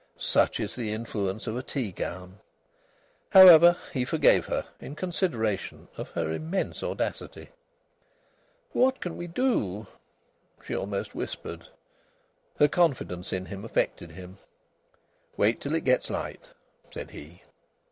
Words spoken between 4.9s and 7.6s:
consideration of her immense audacity.)